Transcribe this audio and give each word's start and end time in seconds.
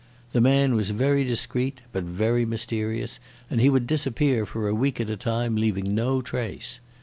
The 0.31 0.41
man 0.41 0.73
was 0.73 0.89
very 0.89 1.23
discreet 1.23 1.81
but 1.91 2.03
very 2.03 2.43
mysterious, 2.43 3.19
and 3.51 3.61
he 3.61 3.69
would 3.69 3.85
disappear 3.85 4.47
for 4.47 4.67
a 4.67 4.73
week 4.73 4.99
at 4.99 5.11
a 5.11 5.15
time, 5.15 5.55
leaving 5.55 5.93
no 5.93 6.23
trace. 6.23 6.79